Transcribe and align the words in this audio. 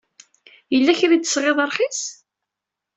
Yella 0.73 0.93
kra 0.99 1.11
ay 1.15 1.19
d-tesɣiḍ 1.21 1.57
rxis? 1.69 2.01